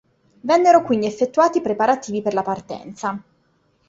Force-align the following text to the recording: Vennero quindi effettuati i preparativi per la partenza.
Vennero 0.41 0.81
quindi 0.81 1.05
effettuati 1.05 1.59
i 1.59 1.61
preparativi 1.61 2.23
per 2.23 2.33
la 2.33 2.41
partenza. 2.41 3.21